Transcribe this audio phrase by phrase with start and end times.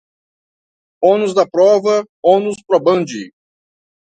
[0.99, 3.31] ônus da prova, onus probandi